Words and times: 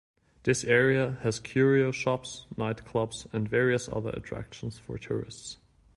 This 0.41 0.63
area 0.63 1.19
has 1.21 1.39
curio 1.39 1.91
shops, 1.91 2.47
night 2.57 2.83
clubs 2.85 3.27
and 3.31 3.47
various 3.47 3.87
other 3.87 4.09
attractions 4.09 4.79
for 4.79 4.97
tourists. 4.97 5.59